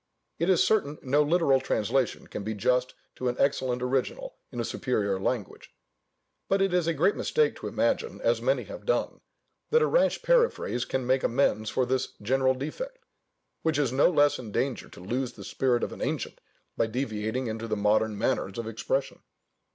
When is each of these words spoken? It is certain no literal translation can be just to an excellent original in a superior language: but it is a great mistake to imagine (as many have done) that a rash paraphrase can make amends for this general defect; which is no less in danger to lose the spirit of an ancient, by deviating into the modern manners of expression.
It 0.39 0.49
is 0.49 0.63
certain 0.63 0.97
no 1.03 1.21
literal 1.21 1.59
translation 1.61 2.25
can 2.25 2.43
be 2.43 2.55
just 2.55 2.95
to 3.17 3.27
an 3.29 3.35
excellent 3.37 3.83
original 3.83 4.33
in 4.51 4.59
a 4.59 4.65
superior 4.65 5.19
language: 5.19 5.75
but 6.49 6.59
it 6.59 6.73
is 6.73 6.87
a 6.87 6.93
great 6.95 7.15
mistake 7.15 7.55
to 7.57 7.67
imagine 7.67 8.19
(as 8.23 8.41
many 8.41 8.63
have 8.63 8.83
done) 8.87 9.21
that 9.69 9.83
a 9.83 9.85
rash 9.85 10.23
paraphrase 10.23 10.85
can 10.85 11.05
make 11.05 11.21
amends 11.23 11.69
for 11.69 11.85
this 11.85 12.13
general 12.19 12.55
defect; 12.55 13.05
which 13.61 13.77
is 13.77 13.91
no 13.91 14.09
less 14.09 14.39
in 14.39 14.51
danger 14.51 14.89
to 14.89 14.99
lose 14.99 15.33
the 15.33 15.43
spirit 15.43 15.83
of 15.83 15.91
an 15.93 16.01
ancient, 16.01 16.41
by 16.75 16.87
deviating 16.87 17.45
into 17.45 17.67
the 17.67 17.77
modern 17.77 18.17
manners 18.17 18.57
of 18.57 18.65
expression. 18.65 19.21